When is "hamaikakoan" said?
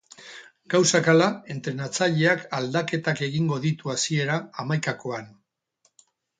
4.65-5.33